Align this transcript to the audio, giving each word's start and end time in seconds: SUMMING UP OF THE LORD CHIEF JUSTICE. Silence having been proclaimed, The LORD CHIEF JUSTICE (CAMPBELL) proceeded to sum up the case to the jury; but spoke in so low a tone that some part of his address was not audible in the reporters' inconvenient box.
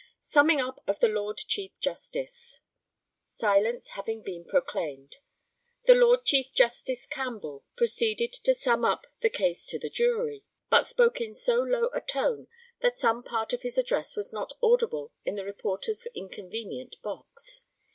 SUMMING 0.21 0.59
UP 0.59 0.83
OF 0.87 0.99
THE 0.99 1.07
LORD 1.09 1.37
CHIEF 1.37 1.73
JUSTICE. 1.79 2.61
Silence 3.33 3.89
having 3.89 4.23
been 4.23 4.43
proclaimed, 4.45 5.17
The 5.85 5.93
LORD 5.93 6.25
CHIEF 6.25 6.51
JUSTICE 6.55 7.05
(CAMPBELL) 7.05 7.63
proceeded 7.77 8.33
to 8.33 8.55
sum 8.55 8.83
up 8.83 9.05
the 9.19 9.29
case 9.29 9.67
to 9.67 9.77
the 9.77 9.91
jury; 9.91 10.43
but 10.71 10.87
spoke 10.87 11.21
in 11.21 11.35
so 11.35 11.57
low 11.57 11.91
a 11.93 12.01
tone 12.01 12.47
that 12.79 12.97
some 12.97 13.21
part 13.21 13.53
of 13.53 13.61
his 13.61 13.77
address 13.77 14.15
was 14.15 14.33
not 14.33 14.53
audible 14.63 15.13
in 15.23 15.35
the 15.35 15.45
reporters' 15.45 16.07
inconvenient 16.15 16.95
box. 17.03 17.61